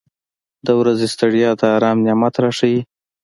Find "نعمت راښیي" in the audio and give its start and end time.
2.05-2.81